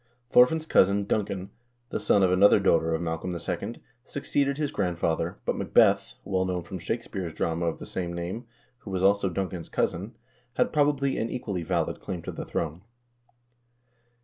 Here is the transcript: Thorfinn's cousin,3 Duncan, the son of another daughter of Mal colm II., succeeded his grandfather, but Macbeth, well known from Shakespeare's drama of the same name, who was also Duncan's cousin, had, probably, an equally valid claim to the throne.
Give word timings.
Thorfinn's 0.31 0.65
cousin,3 0.65 1.07
Duncan, 1.07 1.51
the 1.91 1.99
son 1.99 2.23
of 2.23 2.31
another 2.31 2.59
daughter 2.59 2.95
of 2.95 3.03
Mal 3.03 3.19
colm 3.19 3.37
II., 3.75 3.83
succeeded 4.03 4.57
his 4.57 4.71
grandfather, 4.71 5.37
but 5.45 5.55
Macbeth, 5.55 6.15
well 6.25 6.43
known 6.43 6.63
from 6.63 6.79
Shakespeare's 6.79 7.35
drama 7.35 7.67
of 7.67 7.77
the 7.77 7.85
same 7.85 8.11
name, 8.13 8.47
who 8.79 8.89
was 8.89 9.03
also 9.03 9.29
Duncan's 9.29 9.69
cousin, 9.69 10.15
had, 10.55 10.73
probably, 10.73 11.19
an 11.19 11.29
equally 11.29 11.61
valid 11.61 11.99
claim 12.01 12.23
to 12.23 12.31
the 12.31 12.45
throne. 12.45 12.81